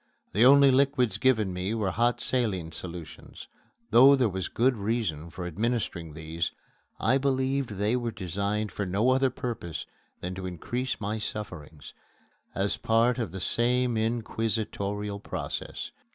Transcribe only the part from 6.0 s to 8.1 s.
these, I believed they were